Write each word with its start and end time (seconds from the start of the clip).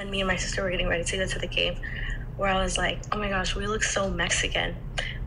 when 0.00 0.10
me 0.10 0.20
and 0.20 0.28
my 0.28 0.36
sister 0.36 0.62
were 0.62 0.70
getting 0.70 0.88
ready 0.88 1.04
to 1.04 1.16
go 1.18 1.26
to 1.26 1.38
the 1.38 1.46
game, 1.46 1.76
where 2.38 2.50
I 2.50 2.62
was 2.62 2.78
like, 2.78 3.00
oh 3.12 3.18
my 3.18 3.28
gosh, 3.28 3.54
we 3.54 3.66
look 3.66 3.82
so 3.82 4.10
Mexican. 4.10 4.74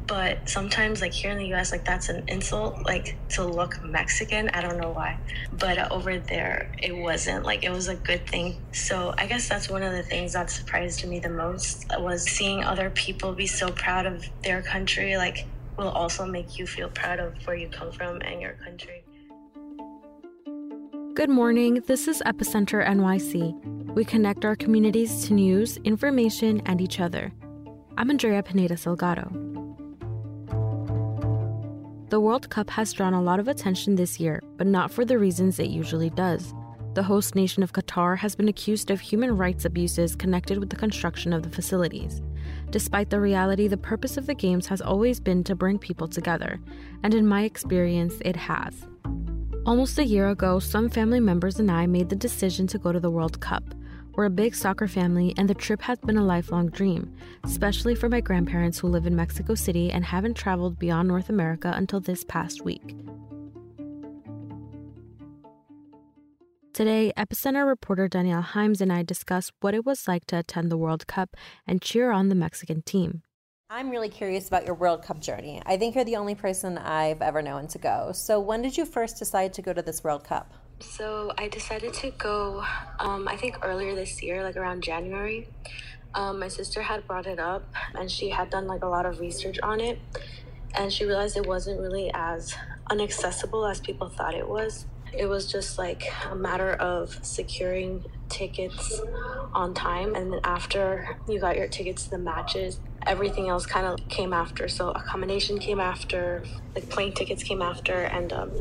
But 0.07 0.49
sometimes, 0.49 0.99
like 0.99 1.13
here 1.13 1.31
in 1.31 1.37
the 1.37 1.53
US, 1.53 1.71
like 1.71 1.85
that's 1.85 2.09
an 2.09 2.23
insult, 2.27 2.83
like 2.83 3.15
to 3.29 3.45
look 3.45 3.81
Mexican. 3.83 4.49
I 4.49 4.61
don't 4.61 4.77
know 4.77 4.89
why. 4.89 5.17
But 5.59 5.91
over 5.91 6.17
there, 6.17 6.71
it 6.81 6.93
wasn't. 6.95 7.45
Like 7.45 7.63
it 7.63 7.71
was 7.71 7.87
a 7.87 7.95
good 7.95 8.27
thing. 8.27 8.59
So 8.71 9.13
I 9.17 9.27
guess 9.27 9.47
that's 9.47 9.69
one 9.69 9.83
of 9.83 9.93
the 9.93 10.03
things 10.03 10.33
that 10.33 10.49
surprised 10.49 11.07
me 11.07 11.19
the 11.19 11.29
most 11.29 11.85
was 11.99 12.23
seeing 12.23 12.63
other 12.63 12.89
people 12.89 13.31
be 13.31 13.47
so 13.47 13.69
proud 13.69 14.07
of 14.07 14.25
their 14.41 14.61
country. 14.63 15.15
Like 15.17 15.45
will 15.77 15.89
also 15.89 16.25
make 16.25 16.57
you 16.59 16.67
feel 16.67 16.89
proud 16.89 17.19
of 17.19 17.33
where 17.45 17.55
you 17.55 17.69
come 17.69 17.91
from 17.91 18.21
and 18.21 18.41
your 18.41 18.53
country. 18.53 19.03
Good 21.15 21.29
morning. 21.29 21.83
This 21.85 22.07
is 22.07 22.23
Epicenter 22.25 22.85
NYC. 22.85 23.72
We 23.93 24.03
connect 24.03 24.43
our 24.43 24.55
communities 24.55 25.27
to 25.27 25.35
news, 25.35 25.77
information, 25.83 26.63
and 26.65 26.81
each 26.81 26.99
other. 26.99 27.31
I'm 27.95 28.09
Andrea 28.09 28.41
Pineda 28.41 28.73
Salgado. 28.73 29.29
The 32.09 32.19
World 32.19 32.49
Cup 32.49 32.71
has 32.71 32.91
drawn 32.91 33.13
a 33.13 33.21
lot 33.21 33.39
of 33.39 33.47
attention 33.47 33.95
this 33.95 34.19
year, 34.19 34.41
but 34.57 34.65
not 34.65 34.89
for 34.89 35.05
the 35.05 35.19
reasons 35.19 35.59
it 35.59 35.69
usually 35.69 36.09
does. 36.09 36.55
The 36.95 37.03
host 37.03 37.35
nation 37.35 37.61
of 37.61 37.71
Qatar 37.71 38.17
has 38.17 38.35
been 38.35 38.47
accused 38.47 38.89
of 38.89 38.99
human 38.99 39.37
rights 39.37 39.63
abuses 39.63 40.15
connected 40.15 40.57
with 40.57 40.71
the 40.71 40.75
construction 40.75 41.31
of 41.31 41.43
the 41.43 41.51
facilities. 41.51 42.19
Despite 42.71 43.11
the 43.11 43.19
reality, 43.19 43.67
the 43.67 43.77
purpose 43.77 44.17
of 44.17 44.25
the 44.25 44.33
Games 44.33 44.65
has 44.67 44.81
always 44.81 45.19
been 45.19 45.43
to 45.43 45.55
bring 45.55 45.77
people 45.77 46.07
together, 46.07 46.59
and 47.03 47.13
in 47.13 47.27
my 47.27 47.43
experience, 47.43 48.15
it 48.21 48.37
has. 48.37 48.87
Almost 49.67 49.99
a 49.99 50.03
year 50.03 50.29
ago, 50.29 50.57
some 50.57 50.89
family 50.89 51.19
members 51.19 51.59
and 51.59 51.69
I 51.69 51.85
made 51.85 52.09
the 52.09 52.15
decision 52.15 52.65
to 52.67 52.79
go 52.79 52.91
to 52.91 52.99
the 52.99 53.11
World 53.11 53.39
Cup. 53.39 53.63
We're 54.15 54.25
a 54.25 54.29
big 54.29 54.53
soccer 54.53 54.87
family, 54.87 55.33
and 55.37 55.49
the 55.49 55.55
trip 55.55 55.81
has 55.81 55.97
been 55.97 56.17
a 56.17 56.23
lifelong 56.23 56.69
dream, 56.69 57.15
especially 57.43 57.95
for 57.95 58.09
my 58.09 58.21
grandparents 58.21 58.77
who 58.77 58.87
live 58.87 59.07
in 59.07 59.15
Mexico 59.15 59.55
City 59.55 59.91
and 59.91 60.05
haven't 60.05 60.35
traveled 60.35 60.77
beyond 60.77 61.07
North 61.07 61.29
America 61.29 61.73
until 61.75 61.99
this 61.99 62.23
past 62.23 62.63
week. 62.63 62.95
Today, 66.73 67.11
Epicenter 67.17 67.67
reporter 67.67 68.07
Danielle 68.07 68.43
Himes 68.43 68.81
and 68.81 68.93
I 68.93 69.01
discuss 69.01 69.51
what 69.61 69.73
it 69.73 69.83
was 69.83 70.07
like 70.07 70.25
to 70.27 70.37
attend 70.37 70.71
the 70.71 70.77
World 70.77 71.07
Cup 71.07 71.35
and 71.65 71.81
cheer 71.81 72.11
on 72.11 72.29
the 72.29 72.35
Mexican 72.35 72.83
team. 72.83 73.23
I'm 73.71 73.89
really 73.89 74.09
curious 74.09 74.47
about 74.47 74.67
your 74.67 74.75
World 74.75 75.01
Cup 75.01 75.19
journey. 75.19 75.59
I 75.65 75.77
think 75.77 75.95
you're 75.95 76.03
the 76.03 76.17
only 76.17 76.35
person 76.35 76.77
I've 76.77 77.23
ever 77.23 77.41
known 77.41 77.67
to 77.69 77.79
go. 77.79 78.11
So, 78.13 78.39
when 78.39 78.61
did 78.61 78.77
you 78.77 78.85
first 78.85 79.17
decide 79.17 79.53
to 79.53 79.63
go 79.63 79.73
to 79.73 79.81
this 79.81 80.03
World 80.03 80.23
Cup? 80.23 80.53
So, 80.83 81.31
I 81.37 81.47
decided 81.47 81.93
to 81.95 82.11
go, 82.11 82.63
um, 82.99 83.27
I 83.27 83.35
think 83.35 83.57
earlier 83.63 83.95
this 83.95 84.21
year, 84.21 84.43
like 84.43 84.55
around 84.55 84.83
January. 84.83 85.47
Um, 86.13 86.39
my 86.39 86.47
sister 86.47 86.81
had 86.83 87.07
brought 87.07 87.25
it 87.25 87.39
up 87.39 87.63
and 87.95 88.11
she 88.11 88.29
had 88.29 88.51
done 88.51 88.67
like 88.67 88.83
a 88.83 88.87
lot 88.87 89.05
of 89.05 89.19
research 89.19 89.57
on 89.63 89.79
it. 89.79 89.99
And 90.75 90.93
she 90.93 91.05
realized 91.05 91.37
it 91.37 91.47
wasn't 91.47 91.79
really 91.79 92.11
as 92.13 92.55
inaccessible 92.91 93.65
as 93.65 93.79
people 93.79 94.09
thought 94.09 94.35
it 94.35 94.47
was. 94.47 94.85
It 95.11 95.27
was 95.27 95.51
just 95.51 95.77
like 95.77 96.11
a 96.29 96.35
matter 96.35 96.73
of 96.73 97.17
securing 97.23 98.03
tickets 98.29 99.01
on 99.53 99.73
time. 99.73 100.15
And 100.15 100.33
then 100.33 100.39
after 100.43 101.17
you 101.27 101.39
got 101.39 101.57
your 101.57 101.67
tickets 101.67 102.05
to 102.05 102.09
the 102.11 102.17
matches, 102.17 102.79
everything 103.05 103.49
else 103.49 103.65
kind 103.65 103.85
of 103.85 104.07
came 104.09 104.33
after. 104.33 104.67
So 104.67 104.89
accommodation 104.89 105.59
came 105.59 105.79
after, 105.79 106.43
like 106.75 106.89
plane 106.89 107.13
tickets 107.13 107.43
came 107.43 107.61
after, 107.61 107.93
and 107.93 108.33
um, 108.33 108.51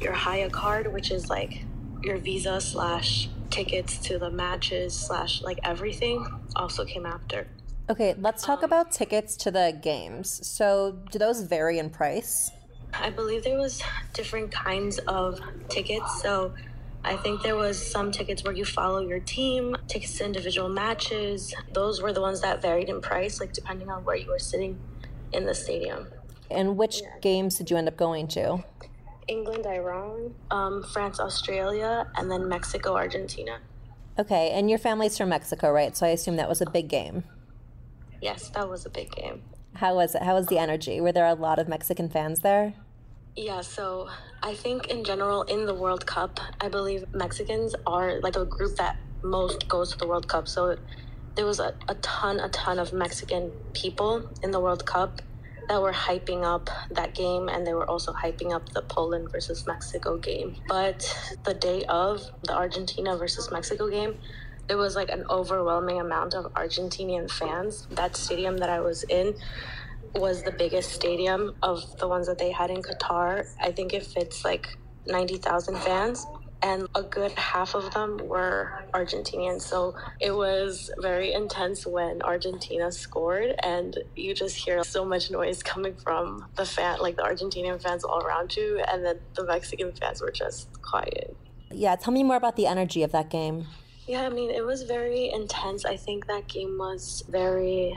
your 0.00 0.14
Hayya 0.14 0.50
card, 0.50 0.92
which 0.92 1.10
is 1.10 1.28
like 1.28 1.64
your 2.02 2.18
visa 2.18 2.60
slash 2.60 3.28
tickets 3.50 3.98
to 3.98 4.18
the 4.18 4.30
matches 4.30 4.94
slash 4.94 5.42
like 5.42 5.58
everything, 5.64 6.26
also 6.56 6.84
came 6.84 7.06
after. 7.06 7.46
Okay, 7.88 8.14
let's 8.18 8.44
talk 8.44 8.60
um, 8.60 8.64
about 8.64 8.92
tickets 8.92 9.36
to 9.38 9.50
the 9.50 9.76
games. 9.82 10.46
So, 10.46 10.98
do 11.10 11.18
those 11.18 11.42
vary 11.42 11.78
in 11.78 11.90
price? 11.90 12.52
I 12.94 13.10
believe 13.10 13.44
there 13.44 13.58
was 13.58 13.82
different 14.12 14.50
kinds 14.50 14.98
of 15.00 15.40
tickets. 15.68 16.22
So 16.22 16.52
I 17.04 17.16
think 17.16 17.42
there 17.42 17.56
was 17.56 17.78
some 17.80 18.12
tickets 18.12 18.44
where 18.44 18.52
you 18.52 18.64
follow 18.64 19.00
your 19.00 19.20
team, 19.20 19.76
tickets 19.88 20.18
to 20.18 20.24
individual 20.24 20.68
matches. 20.68 21.54
Those 21.72 22.02
were 22.02 22.12
the 22.12 22.20
ones 22.20 22.40
that 22.42 22.60
varied 22.60 22.88
in 22.88 23.00
price, 23.00 23.40
like 23.40 23.52
depending 23.52 23.88
on 23.88 24.04
where 24.04 24.16
you 24.16 24.28
were 24.28 24.38
sitting 24.38 24.78
in 25.32 25.46
the 25.46 25.54
stadium. 25.54 26.08
And 26.50 26.76
which 26.76 27.00
yeah. 27.02 27.08
games 27.20 27.56
did 27.56 27.70
you 27.70 27.76
end 27.76 27.88
up 27.88 27.96
going 27.96 28.28
to? 28.28 28.64
England, 29.28 29.66
Iran, 29.66 30.34
um, 30.50 30.82
France, 30.82 31.20
Australia, 31.20 32.06
and 32.16 32.30
then 32.30 32.48
Mexico, 32.48 32.94
Argentina. 32.94 33.58
Okay, 34.18 34.50
and 34.50 34.68
your 34.68 34.78
family's 34.78 35.16
from 35.16 35.28
Mexico, 35.28 35.70
right? 35.70 35.96
So 35.96 36.06
I 36.06 36.10
assume 36.10 36.36
that 36.36 36.48
was 36.48 36.60
a 36.60 36.68
big 36.68 36.88
game. 36.88 37.24
Yes, 38.20 38.50
that 38.50 38.68
was 38.68 38.84
a 38.84 38.90
big 38.90 39.10
game. 39.12 39.42
How 39.74 39.94
was 39.94 40.14
it? 40.14 40.22
How 40.22 40.34
was 40.34 40.46
the 40.48 40.58
energy? 40.58 41.00
Were 41.00 41.12
there 41.12 41.26
a 41.26 41.34
lot 41.34 41.58
of 41.58 41.68
Mexican 41.68 42.08
fans 42.08 42.40
there? 42.40 42.74
Yeah, 43.36 43.60
so 43.60 44.08
I 44.42 44.54
think 44.54 44.88
in 44.88 45.04
general 45.04 45.42
in 45.42 45.64
the 45.64 45.74
World 45.74 46.04
Cup, 46.06 46.40
I 46.60 46.68
believe 46.68 47.04
Mexicans 47.14 47.74
are 47.86 48.20
like 48.20 48.34
the 48.34 48.44
group 48.44 48.76
that 48.76 48.96
most 49.22 49.68
goes 49.68 49.92
to 49.92 49.98
the 49.98 50.06
World 50.06 50.28
Cup. 50.28 50.48
So 50.48 50.76
there 51.36 51.46
was 51.46 51.60
a, 51.60 51.74
a 51.88 51.94
ton, 51.96 52.40
a 52.40 52.48
ton 52.48 52.78
of 52.78 52.92
Mexican 52.92 53.52
people 53.72 54.28
in 54.42 54.50
the 54.50 54.60
World 54.60 54.84
Cup 54.84 55.22
that 55.68 55.80
were 55.80 55.92
hyping 55.92 56.44
up 56.44 56.68
that 56.90 57.14
game 57.14 57.48
and 57.48 57.66
they 57.66 57.74
were 57.74 57.88
also 57.88 58.12
hyping 58.12 58.52
up 58.52 58.68
the 58.70 58.82
Poland 58.82 59.30
versus 59.30 59.66
Mexico 59.66 60.16
game. 60.16 60.56
But 60.68 61.00
the 61.44 61.54
day 61.54 61.84
of 61.88 62.22
the 62.42 62.54
Argentina 62.54 63.16
versus 63.16 63.50
Mexico 63.50 63.88
game, 63.88 64.16
there 64.68 64.76
was 64.76 64.94
like 64.94 65.10
an 65.10 65.24
overwhelming 65.28 66.00
amount 66.00 66.34
of 66.34 66.52
Argentinian 66.54 67.30
fans. 67.30 67.86
That 67.90 68.16
stadium 68.16 68.56
that 68.58 68.70
I 68.70 68.80
was 68.80 69.02
in 69.04 69.34
was 70.14 70.42
the 70.42 70.52
biggest 70.52 70.92
stadium 70.92 71.54
of 71.62 71.98
the 71.98 72.08
ones 72.08 72.26
that 72.26 72.38
they 72.38 72.52
had 72.52 72.70
in 72.70 72.82
Qatar. 72.82 73.46
I 73.60 73.70
think 73.72 73.94
it 73.94 74.04
fits 74.04 74.44
like 74.44 74.68
90,000 75.06 75.76
fans. 75.78 76.26
And 76.62 76.88
a 76.94 77.02
good 77.02 77.32
half 77.32 77.74
of 77.74 77.92
them 77.94 78.18
were 78.18 78.84
Argentinians. 78.92 79.62
So 79.62 79.94
it 80.20 80.32
was 80.32 80.90
very 80.98 81.32
intense 81.32 81.86
when 81.86 82.20
Argentina 82.22 82.92
scored, 82.92 83.54
and 83.62 83.98
you 84.14 84.34
just 84.34 84.56
hear 84.56 84.84
so 84.84 85.04
much 85.04 85.30
noise 85.30 85.62
coming 85.62 85.94
from 85.94 86.46
the 86.56 86.66
fan, 86.66 86.98
like 87.00 87.16
the 87.16 87.22
Argentinian 87.22 87.80
fans 87.80 88.04
all 88.04 88.20
around 88.20 88.54
you, 88.56 88.82
and 88.88 89.04
then 89.04 89.20
the 89.34 89.44
Mexican 89.44 89.92
fans 89.92 90.20
were 90.20 90.30
just 90.30 90.68
quiet. 90.82 91.34
Yeah, 91.72 91.96
tell 91.96 92.12
me 92.12 92.22
more 92.22 92.36
about 92.36 92.56
the 92.56 92.66
energy 92.66 93.02
of 93.02 93.12
that 93.12 93.30
game. 93.30 93.66
Yeah, 94.06 94.22
I 94.22 94.28
mean, 94.28 94.50
it 94.50 94.66
was 94.66 94.82
very 94.82 95.30
intense. 95.30 95.84
I 95.84 95.96
think 95.96 96.26
that 96.26 96.48
game 96.48 96.76
was 96.78 97.22
very 97.28 97.96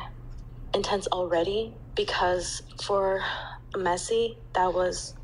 intense 0.74 1.08
already 1.08 1.74
because 1.96 2.62
for 2.84 3.24
Messi, 3.74 4.38
that 4.54 4.74
was 4.74 5.16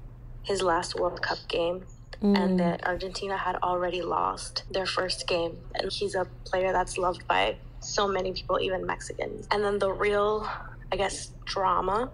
his 0.43 0.61
last 0.61 0.99
World 0.99 1.21
Cup 1.21 1.37
game. 1.47 1.85
Mm. 2.21 2.37
And 2.37 2.59
that 2.59 2.85
Argentina 2.85 3.37
had 3.37 3.55
already 3.57 4.01
lost 4.01 4.63
their 4.71 4.85
first 4.85 5.27
game. 5.27 5.57
And 5.75 5.91
he's 5.91 6.15
a 6.15 6.25
player 6.45 6.71
that's 6.71 6.97
loved 6.97 7.27
by 7.27 7.55
so 7.79 8.07
many 8.07 8.33
people, 8.33 8.59
even 8.59 8.85
Mexicans. 8.85 9.47
And 9.51 9.63
then 9.63 9.79
the 9.79 9.91
real, 9.91 10.47
I 10.91 10.97
guess, 10.97 11.31
drama 11.45 12.11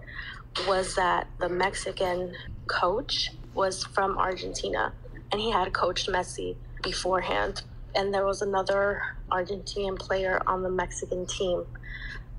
was 0.68 0.96
that 0.96 1.28
the 1.40 1.50
Mexican 1.50 2.34
coach 2.68 3.32
was 3.54 3.84
from 3.84 4.18
Argentina 4.18 4.94
and 5.32 5.42
he 5.42 5.52
had 5.52 5.74
coached 5.74 6.08
Messi 6.10 6.56
beforehand. 6.84 7.64
And 7.96 8.14
there 8.14 8.26
was 8.26 8.42
another 8.42 9.02
Argentinian 9.32 9.98
player 9.98 10.42
on 10.46 10.62
the 10.62 10.70
Mexican 10.70 11.26
team 11.26 11.66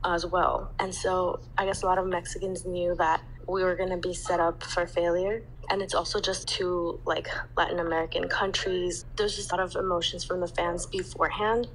as 0.05 0.25
well. 0.25 0.71
And 0.79 0.95
so 0.95 1.41
I 1.59 1.67
guess 1.67 1.83
a 1.83 1.87
lot 1.87 1.99
of 1.99 2.07
Mexicans 2.07 2.65
knew 2.65 2.95
that 2.97 3.23
we 3.49 3.63
were 3.65 3.75
going 3.75 3.91
to 3.91 3.97
be 3.97 4.15
set 4.15 4.41
up 4.41 4.63
for 4.63 4.87
failure. 4.87 5.43
And 5.71 5.83
it's 5.83 5.95
also 5.95 6.21
just 6.21 6.49
to 6.57 7.01
like 7.05 7.29
Latin 7.57 7.81
American 7.81 8.29
countries. 8.29 9.05
There's 9.17 9.37
just 9.37 9.53
a 9.53 9.57
lot 9.57 9.65
of 9.65 9.77
emotions 9.77 10.25
from 10.25 10.41
the 10.41 10.49
fans 10.49 10.87
beforehand. 10.87 11.69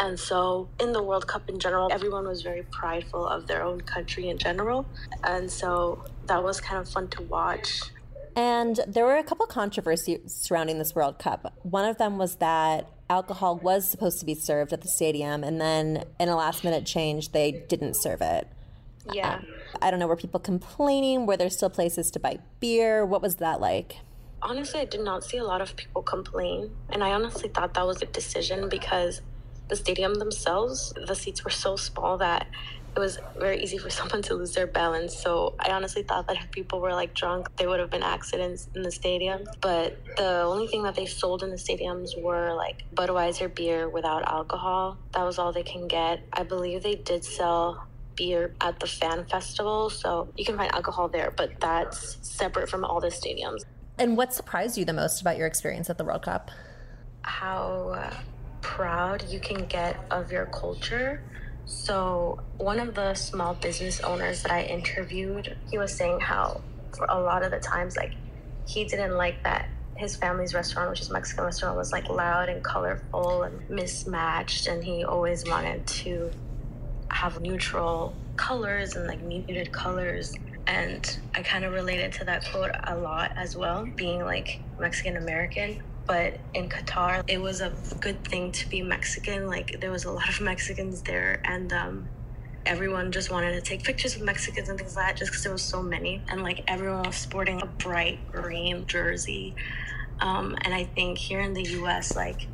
And 0.00 0.18
so 0.18 0.68
in 0.80 0.92
the 0.92 1.02
World 1.02 1.26
Cup 1.26 1.48
in 1.48 1.58
general, 1.58 1.88
everyone 1.92 2.26
was 2.26 2.42
very 2.42 2.62
prideful 2.64 3.26
of 3.26 3.46
their 3.46 3.62
own 3.62 3.80
country 3.82 4.28
in 4.28 4.38
general. 4.38 4.86
And 5.22 5.50
so 5.50 6.04
that 6.26 6.42
was 6.42 6.60
kind 6.60 6.80
of 6.80 6.88
fun 6.88 7.08
to 7.08 7.22
watch. 7.22 7.80
And 8.36 8.80
there 8.88 9.04
were 9.04 9.16
a 9.16 9.22
couple 9.22 9.46
controversies 9.46 10.20
surrounding 10.26 10.78
this 10.78 10.94
World 10.94 11.18
Cup. 11.18 11.52
One 11.62 11.84
of 11.84 11.98
them 11.98 12.18
was 12.18 12.36
that 12.36 12.90
alcohol 13.08 13.56
was 13.56 13.88
supposed 13.88 14.18
to 14.20 14.26
be 14.26 14.34
served 14.34 14.72
at 14.72 14.82
the 14.82 14.88
stadium, 14.88 15.44
and 15.44 15.60
then 15.60 16.04
in 16.18 16.28
a 16.28 16.36
last 16.36 16.64
minute 16.64 16.84
change, 16.84 17.30
they 17.30 17.52
didn't 17.68 17.94
serve 17.94 18.20
it. 18.20 18.48
Yeah. 19.12 19.34
Um, 19.34 19.46
I 19.80 19.90
don't 19.90 20.00
know, 20.00 20.06
were 20.06 20.16
people 20.16 20.40
complaining? 20.40 21.26
Were 21.26 21.36
there 21.36 21.50
still 21.50 21.70
places 21.70 22.10
to 22.12 22.20
buy 22.20 22.38
beer? 22.60 23.04
What 23.04 23.22
was 23.22 23.36
that 23.36 23.60
like? 23.60 23.96
Honestly, 24.42 24.80
I 24.80 24.84
did 24.84 25.00
not 25.00 25.24
see 25.24 25.38
a 25.38 25.44
lot 25.44 25.60
of 25.60 25.74
people 25.76 26.02
complain. 26.02 26.70
And 26.90 27.02
I 27.02 27.12
honestly 27.12 27.48
thought 27.48 27.74
that 27.74 27.86
was 27.86 28.02
a 28.02 28.06
decision 28.06 28.68
because 28.68 29.22
the 29.68 29.76
stadium 29.76 30.14
themselves, 30.14 30.92
the 31.06 31.14
seats 31.14 31.44
were 31.44 31.50
so 31.50 31.76
small 31.76 32.18
that 32.18 32.46
it 32.96 33.00
was 33.00 33.18
very 33.38 33.62
easy 33.62 33.78
for 33.78 33.90
someone 33.98 34.22
to 34.22 34.34
lose 34.34 34.52
their 34.52 34.66
balance. 34.66 35.16
So 35.16 35.54
I 35.58 35.70
honestly 35.70 36.02
thought 36.02 36.26
that 36.28 36.36
if 36.36 36.50
people 36.50 36.80
were 36.80 36.92
like 36.92 37.14
drunk, 37.14 37.48
there 37.56 37.68
would 37.68 37.80
have 37.80 37.90
been 37.90 38.02
accidents 38.02 38.68
in 38.74 38.82
the 38.82 38.92
stadium. 38.92 39.44
But 39.60 39.98
the 40.16 40.42
only 40.42 40.66
thing 40.68 40.82
that 40.84 40.94
they 40.94 41.06
sold 41.06 41.42
in 41.42 41.50
the 41.50 41.56
stadiums 41.56 42.20
were 42.20 42.54
like 42.54 42.84
Budweiser 42.94 43.52
beer 43.52 43.88
without 43.88 44.26
alcohol. 44.28 44.98
That 45.12 45.24
was 45.24 45.38
all 45.38 45.52
they 45.52 45.62
can 45.62 45.88
get. 45.88 46.20
I 46.32 46.42
believe 46.42 46.82
they 46.82 46.94
did 46.94 47.24
sell 47.24 47.86
beer 48.16 48.54
at 48.60 48.80
the 48.80 48.86
fan 48.86 49.24
festival, 49.26 49.90
so 49.90 50.28
you 50.36 50.44
can 50.44 50.56
find 50.56 50.72
alcohol 50.74 51.08
there, 51.08 51.32
but 51.36 51.60
that's 51.60 52.18
separate 52.22 52.68
from 52.68 52.84
all 52.84 53.00
the 53.00 53.08
stadiums. 53.08 53.62
And 53.98 54.16
what 54.16 54.34
surprised 54.34 54.76
you 54.76 54.84
the 54.84 54.92
most 54.92 55.20
about 55.20 55.36
your 55.36 55.46
experience 55.46 55.88
at 55.88 55.98
the 55.98 56.04
World 56.04 56.22
Cup? 56.22 56.50
How 57.22 58.10
proud 58.60 59.28
you 59.28 59.40
can 59.40 59.66
get 59.66 59.96
of 60.10 60.32
your 60.32 60.46
culture 60.46 61.22
so, 61.66 62.40
one 62.58 62.78
of 62.78 62.94
the 62.94 63.14
small 63.14 63.54
business 63.54 64.00
owners 64.00 64.42
that 64.42 64.52
I 64.52 64.64
interviewed, 64.64 65.56
he 65.70 65.78
was 65.78 65.94
saying 65.94 66.20
how 66.20 66.60
for 66.96 67.06
a 67.08 67.18
lot 67.18 67.42
of 67.42 67.50
the 67.50 67.58
times, 67.58 67.96
like, 67.96 68.12
he 68.66 68.84
didn't 68.84 69.16
like 69.16 69.42
that 69.44 69.68
his 69.96 70.16
family's 70.16 70.54
restaurant, 70.54 70.90
which 70.90 71.00
is 71.00 71.10
Mexican 71.10 71.44
restaurant, 71.44 71.76
was 71.76 71.92
like 71.92 72.08
loud 72.08 72.48
and 72.48 72.62
colorful 72.64 73.44
and 73.44 73.70
mismatched, 73.70 74.66
and 74.66 74.82
he 74.82 75.04
always 75.04 75.44
wanted 75.46 75.86
to 75.86 76.30
have 77.14 77.40
neutral 77.40 78.14
colors 78.36 78.96
and 78.96 79.06
like 79.06 79.22
muted 79.22 79.72
colors. 79.72 80.34
And 80.66 81.18
I 81.34 81.42
kind 81.42 81.64
of 81.64 81.72
related 81.72 82.12
to 82.14 82.24
that 82.24 82.44
quote 82.50 82.70
a 82.84 82.96
lot 82.96 83.32
as 83.36 83.56
well, 83.56 83.86
being 83.96 84.24
like 84.24 84.60
Mexican 84.78 85.16
American 85.16 85.82
but 86.06 86.38
in 86.52 86.68
Qatar, 86.68 87.24
it 87.28 87.40
was 87.40 87.60
a 87.60 87.72
good 88.00 88.22
thing 88.24 88.52
to 88.52 88.68
be 88.68 88.82
Mexican. 88.82 89.46
Like 89.46 89.80
there 89.80 89.90
was 89.90 90.04
a 90.04 90.12
lot 90.12 90.28
of 90.28 90.40
Mexicans 90.40 91.02
there, 91.02 91.40
and 91.44 91.72
um, 91.72 92.08
everyone 92.66 93.10
just 93.10 93.30
wanted 93.30 93.52
to 93.52 93.60
take 93.60 93.82
pictures 93.82 94.14
with 94.14 94.24
Mexicans 94.24 94.68
and 94.68 94.78
things 94.78 94.96
like 94.96 95.06
that, 95.06 95.16
just 95.16 95.30
because 95.30 95.44
there 95.44 95.52
was 95.52 95.62
so 95.62 95.82
many, 95.82 96.20
and 96.28 96.42
like 96.42 96.62
everyone 96.68 97.04
was 97.04 97.16
sporting 97.16 97.62
a 97.62 97.66
bright 97.66 98.18
green 98.30 98.86
jersey. 98.86 99.54
Um, 100.20 100.56
and 100.62 100.74
I 100.74 100.84
think 100.84 101.18
here 101.18 101.40
in 101.40 101.54
the 101.54 101.62
U.S., 101.62 102.14
like 102.14 102.46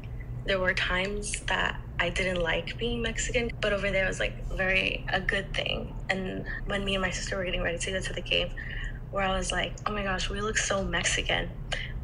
there 0.47 0.59
were 0.59 0.73
times 0.73 1.41
that 1.41 1.79
I 2.01 2.09
didn't 2.09 2.41
like 2.41 2.79
being 2.79 3.03
Mexican, 3.03 3.51
but 3.61 3.75
over 3.75 3.91
there 3.91 4.07
it 4.07 4.09
was 4.09 4.21
like 4.21 4.49
very 4.49 5.05
a 5.13 5.21
good 5.21 5.53
thing. 5.53 5.95
And 6.09 6.47
when 6.65 6.83
me 6.83 6.95
and 6.95 7.03
my 7.03 7.11
sister 7.11 7.37
were 7.37 7.45
getting 7.45 7.63
ready 7.63 7.77
to 7.77 7.91
go 7.93 8.01
to 8.01 8.13
the 8.15 8.23
game, 8.23 8.49
where 9.11 9.23
I 9.23 9.37
was 9.37 9.53
like, 9.53 9.75
oh 9.85 9.93
my 9.93 10.03
gosh, 10.03 10.31
we 10.31 10.41
look 10.41 10.57
so 10.57 10.83
Mexican. 10.83 11.51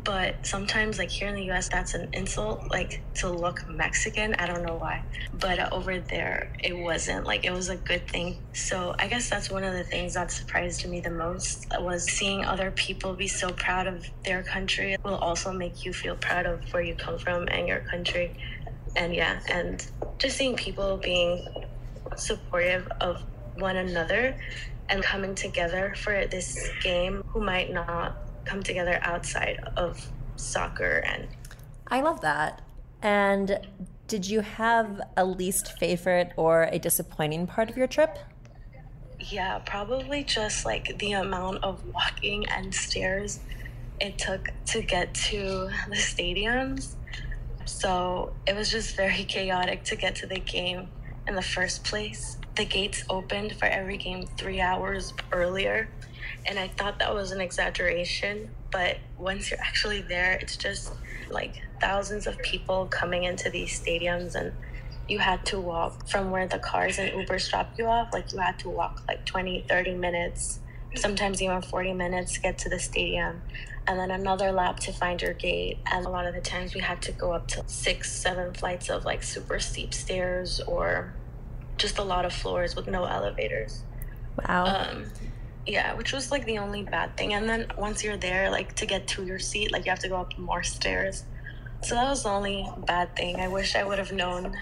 But 0.04 0.46
sometimes 0.46 0.98
like 0.98 1.10
here 1.10 1.26
in 1.26 1.34
the 1.34 1.50
us 1.50 1.68
that's 1.68 1.94
an 1.94 2.10
insult 2.12 2.70
like 2.70 3.02
to 3.14 3.28
look 3.28 3.68
mexican. 3.68 4.34
I 4.34 4.46
don't 4.46 4.62
know 4.64 4.76
why. 4.76 5.02
But 5.40 5.72
over 5.72 5.98
there 5.98 6.52
it 6.62 6.76
wasn't 6.76 7.26
like 7.26 7.44
it 7.44 7.50
was 7.50 7.70
a 7.70 7.76
good 7.76 8.06
thing. 8.06 8.38
So 8.52 8.94
i 9.00 9.08
guess 9.08 9.28
that's 9.28 9.50
one 9.50 9.64
of 9.64 9.74
the 9.74 9.82
things 9.82 10.14
that 10.14 10.30
surprised 10.30 10.88
me 10.88 11.00
the 11.00 11.10
most 11.10 11.66
was 11.80 12.04
seeing 12.04 12.44
other 12.44 12.70
people 12.70 13.14
be 13.14 13.26
so 13.26 13.50
proud 13.50 13.88
of 13.88 14.06
their 14.24 14.44
country 14.44 14.96
will 15.02 15.16
also 15.16 15.50
make 15.52 15.84
you 15.84 15.92
feel 15.92 16.14
proud 16.14 16.46
of 16.46 16.62
where 16.72 16.84
you 16.84 16.94
come 16.94 17.18
from 17.18 17.48
and 17.48 17.66
your 17.66 17.80
country 17.80 18.36
and 18.96 19.14
yeah 19.14 19.40
and 19.48 19.86
just 20.18 20.36
seeing 20.36 20.56
people 20.56 20.96
being 20.96 21.46
supportive 22.16 22.88
of 23.00 23.22
one 23.56 23.76
another 23.76 24.36
and 24.88 25.02
coming 25.02 25.34
together 25.34 25.94
for 25.96 26.26
this 26.26 26.70
game 26.82 27.22
who 27.28 27.40
might 27.40 27.72
not 27.72 28.16
come 28.44 28.62
together 28.62 28.98
outside 29.02 29.58
of 29.76 30.10
soccer 30.36 31.02
and 31.06 31.28
I 31.88 32.00
love 32.00 32.20
that. 32.22 32.62
And 33.02 33.60
did 34.08 34.26
you 34.26 34.40
have 34.40 35.00
a 35.16 35.24
least 35.24 35.78
favorite 35.78 36.32
or 36.36 36.64
a 36.72 36.78
disappointing 36.78 37.46
part 37.46 37.70
of 37.70 37.76
your 37.76 37.86
trip? 37.86 38.18
Yeah, 39.20 39.60
probably 39.64 40.24
just 40.24 40.64
like 40.64 40.98
the 40.98 41.12
amount 41.12 41.62
of 41.64 41.82
walking 41.92 42.46
and 42.48 42.74
stairs 42.74 43.40
it 44.00 44.18
took 44.18 44.50
to 44.66 44.82
get 44.82 45.14
to 45.14 45.70
the 45.88 45.96
stadiums. 45.96 46.94
So 47.66 48.32
it 48.46 48.56
was 48.56 48.70
just 48.70 48.96
very 48.96 49.24
chaotic 49.24 49.84
to 49.84 49.96
get 49.96 50.16
to 50.16 50.26
the 50.26 50.40
game 50.40 50.88
in 51.28 51.34
the 51.34 51.42
first 51.42 51.84
place. 51.84 52.38
The 52.56 52.64
gates 52.64 53.04
opened 53.10 53.52
for 53.56 53.66
every 53.66 53.98
game 53.98 54.26
three 54.38 54.60
hours 54.60 55.12
earlier 55.32 55.88
and 56.46 56.58
I 56.58 56.68
thought 56.68 56.98
that 56.98 57.12
was 57.14 57.32
an 57.32 57.40
exaggeration. 57.40 58.50
But 58.70 58.98
once 59.18 59.50
you're 59.50 59.60
actually 59.60 60.02
there, 60.02 60.32
it's 60.32 60.56
just 60.56 60.92
like 61.30 61.62
thousands 61.80 62.26
of 62.26 62.38
people 62.38 62.86
coming 62.86 63.24
into 63.24 63.50
these 63.50 63.80
stadiums, 63.80 64.34
and 64.34 64.52
you 65.08 65.18
had 65.18 65.44
to 65.46 65.60
walk 65.60 66.08
from 66.08 66.30
where 66.30 66.46
the 66.46 66.58
cars 66.58 66.98
and 66.98 67.10
Ubers 67.12 67.50
drop 67.50 67.70
you 67.78 67.86
off. 67.86 68.12
Like 68.12 68.32
you 68.32 68.38
had 68.38 68.58
to 68.60 68.70
walk 68.70 69.02
like 69.08 69.24
20, 69.24 69.64
30 69.68 69.94
minutes, 69.94 70.60
sometimes 70.94 71.42
even 71.42 71.62
40 71.62 71.94
minutes 71.94 72.34
to 72.34 72.40
get 72.40 72.58
to 72.58 72.68
the 72.68 72.78
stadium. 72.78 73.42
And 73.88 73.98
then 73.98 74.10
another 74.10 74.50
lap 74.50 74.80
to 74.80 74.92
find 74.92 75.22
your 75.22 75.34
gate. 75.34 75.78
And 75.92 76.06
a 76.06 76.08
lot 76.08 76.26
of 76.26 76.34
the 76.34 76.40
times 76.40 76.74
we 76.74 76.80
had 76.80 77.00
to 77.02 77.12
go 77.12 77.32
up 77.32 77.46
to 77.48 77.62
six, 77.66 78.12
seven 78.12 78.52
flights 78.52 78.90
of 78.90 79.04
like 79.04 79.22
super 79.22 79.60
steep 79.60 79.94
stairs 79.94 80.60
or 80.66 81.14
just 81.78 81.98
a 81.98 82.02
lot 82.02 82.24
of 82.24 82.32
floors 82.32 82.74
with 82.74 82.88
no 82.88 83.04
elevators. 83.04 83.82
Wow. 84.48 84.64
Um, 84.66 85.04
yeah, 85.66 85.94
which 85.94 86.12
was 86.12 86.30
like 86.30 86.44
the 86.46 86.58
only 86.58 86.82
bad 86.82 87.16
thing. 87.16 87.34
And 87.34 87.48
then 87.48 87.66
once 87.76 88.02
you're 88.02 88.16
there, 88.16 88.50
like 88.50 88.74
to 88.76 88.86
get 88.86 89.06
to 89.08 89.24
your 89.24 89.38
seat, 89.38 89.72
like 89.72 89.84
you 89.84 89.90
have 89.90 89.98
to 90.00 90.08
go 90.08 90.16
up 90.16 90.36
more 90.38 90.62
stairs. 90.62 91.24
So 91.82 91.94
that 91.94 92.08
was 92.08 92.22
the 92.22 92.30
only 92.30 92.68
bad 92.86 93.14
thing. 93.14 93.40
I 93.40 93.48
wish 93.48 93.76
I 93.76 93.84
would 93.84 93.98
have 93.98 94.12
known. 94.12 94.56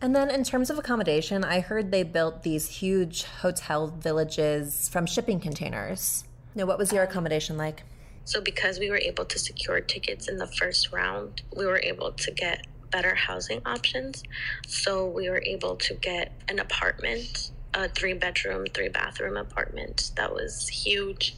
And 0.00 0.16
then 0.16 0.30
in 0.30 0.44
terms 0.44 0.70
of 0.70 0.78
accommodation, 0.78 1.44
I 1.44 1.60
heard 1.60 1.90
they 1.90 2.02
built 2.02 2.42
these 2.42 2.68
huge 2.68 3.24
hotel 3.24 3.88
villages 3.88 4.88
from 4.88 5.04
shipping 5.04 5.40
containers. 5.40 6.24
Now, 6.54 6.64
what 6.64 6.78
was 6.78 6.92
your 6.92 7.02
accommodation 7.02 7.58
like? 7.58 7.82
So, 8.30 8.40
because 8.40 8.78
we 8.78 8.90
were 8.90 8.96
able 8.98 9.24
to 9.24 9.40
secure 9.40 9.80
tickets 9.80 10.28
in 10.28 10.36
the 10.36 10.46
first 10.46 10.92
round, 10.92 11.42
we 11.56 11.66
were 11.66 11.80
able 11.80 12.12
to 12.12 12.30
get 12.30 12.64
better 12.92 13.16
housing 13.16 13.60
options. 13.66 14.22
So, 14.68 15.04
we 15.08 15.28
were 15.28 15.42
able 15.44 15.74
to 15.74 15.94
get 15.94 16.30
an 16.48 16.60
apartment 16.60 17.50
a 17.74 17.88
three 17.88 18.14
bedroom, 18.14 18.66
three 18.72 18.88
bathroom 18.88 19.36
apartment 19.36 20.12
that 20.14 20.32
was 20.32 20.68
huge, 20.68 21.34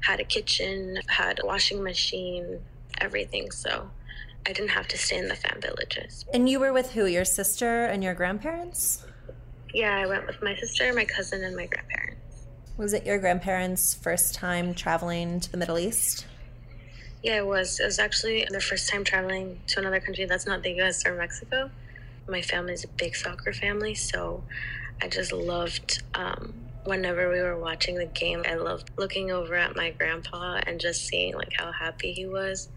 had 0.00 0.20
a 0.20 0.24
kitchen, 0.24 1.00
had 1.08 1.40
a 1.42 1.46
washing 1.46 1.82
machine, 1.82 2.60
everything. 3.00 3.50
So 3.50 3.90
I 4.46 4.52
didn't 4.52 4.70
have 4.70 4.86
to 4.88 4.98
stay 4.98 5.18
in 5.18 5.26
the 5.26 5.36
fan 5.36 5.60
villages. 5.60 6.24
And 6.32 6.48
you 6.48 6.60
were 6.60 6.72
with 6.72 6.92
who? 6.92 7.06
Your 7.06 7.24
sister 7.24 7.84
and 7.84 8.02
your 8.02 8.14
grandparents? 8.14 9.04
Yeah, 9.74 9.96
I 9.96 10.06
went 10.06 10.26
with 10.26 10.40
my 10.40 10.54
sister, 10.56 10.92
my 10.92 11.04
cousin, 11.04 11.42
and 11.44 11.54
my 11.54 11.66
grandparents. 11.66 11.97
Was 12.78 12.92
it 12.92 13.04
your 13.04 13.18
grandparents' 13.18 13.92
first 13.92 14.36
time 14.36 14.72
traveling 14.72 15.40
to 15.40 15.50
the 15.50 15.56
Middle 15.56 15.80
East? 15.80 16.26
Yeah, 17.24 17.38
it 17.38 17.46
was. 17.46 17.80
It 17.80 17.84
was 17.84 17.98
actually 17.98 18.46
their 18.48 18.60
first 18.60 18.88
time 18.88 19.02
traveling 19.02 19.58
to 19.66 19.80
another 19.80 19.98
country 19.98 20.26
that's 20.26 20.46
not 20.46 20.62
the 20.62 20.80
US 20.82 21.04
or 21.04 21.16
Mexico. 21.16 21.72
My 22.28 22.40
family 22.40 22.74
is 22.74 22.84
a 22.84 22.88
big 22.88 23.16
soccer 23.16 23.52
family, 23.52 23.96
so 23.96 24.44
I 25.02 25.08
just 25.08 25.32
loved 25.32 26.04
um, 26.14 26.54
whenever 26.84 27.28
we 27.28 27.40
were 27.40 27.58
watching 27.58 27.96
the 27.96 28.06
game. 28.06 28.44
I 28.46 28.54
loved 28.54 28.92
looking 28.96 29.32
over 29.32 29.56
at 29.56 29.74
my 29.74 29.90
grandpa 29.90 30.60
and 30.64 30.80
just 30.80 31.04
seeing 31.04 31.34
like 31.34 31.54
how 31.58 31.72
happy 31.72 32.12
he 32.12 32.26
was. 32.26 32.68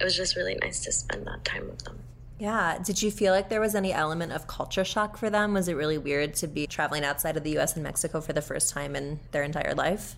It 0.00 0.04
was 0.04 0.16
just 0.16 0.34
really 0.34 0.54
nice 0.62 0.82
to 0.84 0.92
spend 0.92 1.26
that 1.26 1.44
time 1.44 1.68
with 1.68 1.84
them. 1.84 2.01
Yeah. 2.42 2.78
Did 2.82 3.00
you 3.00 3.12
feel 3.12 3.32
like 3.32 3.50
there 3.50 3.60
was 3.60 3.76
any 3.76 3.92
element 3.92 4.32
of 4.32 4.48
culture 4.48 4.82
shock 4.82 5.16
for 5.16 5.30
them? 5.30 5.54
Was 5.54 5.68
it 5.68 5.74
really 5.74 5.96
weird 5.96 6.34
to 6.34 6.48
be 6.48 6.66
traveling 6.66 7.04
outside 7.04 7.36
of 7.36 7.44
the 7.44 7.56
US 7.58 7.74
and 7.74 7.84
Mexico 7.84 8.20
for 8.20 8.32
the 8.32 8.42
first 8.42 8.74
time 8.74 8.96
in 8.96 9.20
their 9.30 9.44
entire 9.44 9.76
life? 9.76 10.16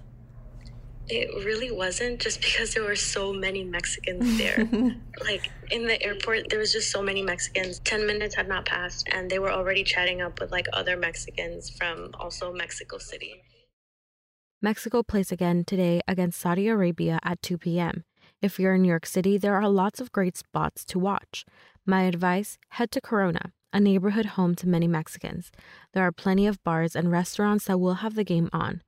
It 1.06 1.28
really 1.44 1.70
wasn't 1.70 2.22
just 2.22 2.40
because 2.40 2.72
there 2.72 2.82
were 2.82 2.96
so 2.96 3.30
many 3.34 3.62
Mexicans 3.62 4.38
there. 4.38 4.56
like 5.22 5.50
in 5.70 5.86
the 5.86 6.02
airport, 6.02 6.48
there 6.48 6.58
was 6.58 6.72
just 6.72 6.90
so 6.90 7.02
many 7.02 7.20
Mexicans. 7.20 7.80
10 7.80 8.06
minutes 8.06 8.34
had 8.34 8.48
not 8.48 8.64
passed, 8.64 9.06
and 9.12 9.30
they 9.30 9.38
were 9.38 9.52
already 9.52 9.84
chatting 9.84 10.22
up 10.22 10.40
with 10.40 10.50
like 10.50 10.66
other 10.72 10.96
Mexicans 10.96 11.68
from 11.68 12.10
also 12.14 12.54
Mexico 12.54 12.96
City. 12.96 13.42
Mexico 14.62 15.02
plays 15.02 15.30
again 15.30 15.62
today 15.62 16.00
against 16.08 16.40
Saudi 16.40 16.68
Arabia 16.68 17.18
at 17.22 17.42
2 17.42 17.58
p.m. 17.58 18.04
If 18.40 18.58
you're 18.58 18.74
in 18.74 18.82
New 18.82 18.88
York 18.88 19.06
City, 19.06 19.38
there 19.38 19.54
are 19.54 19.68
lots 19.68 20.00
of 20.00 20.12
great 20.12 20.36
spots 20.36 20.84
to 20.86 20.98
watch. 20.98 21.44
My 21.86 22.04
advice 22.04 22.56
head 22.70 22.90
to 22.92 23.00
Corona, 23.02 23.52
a 23.70 23.78
neighborhood 23.78 24.24
home 24.24 24.54
to 24.54 24.66
many 24.66 24.88
Mexicans. 24.88 25.52
There 25.92 26.02
are 26.02 26.12
plenty 26.12 26.46
of 26.46 26.64
bars 26.64 26.96
and 26.96 27.12
restaurants 27.12 27.66
that 27.66 27.76
will 27.76 27.96
have 27.96 28.14
the 28.14 28.24
game 28.24 28.48
on. 28.54 28.80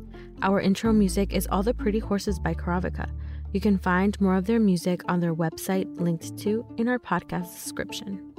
Our 0.43 0.61
intro 0.61 0.93
music 0.93 1.33
is 1.33 1.47
All 1.51 1.63
the 1.63 1.75
Pretty 1.75 1.99
Horses 1.99 2.39
by 2.39 2.55
Karavika. 2.55 3.11
You 3.53 3.61
can 3.61 3.79
find 3.79 4.21
more 4.21 4.37
of 4.37 4.47
their 4.47 4.61
music 4.61 5.03
on 5.09 5.21
their 5.21 5.35
website 5.35 6.01
linked 6.01 6.37
to 6.39 6.67
in 6.77 6.89
our 6.89 6.99
podcast 6.99 7.55
description. 7.55 8.34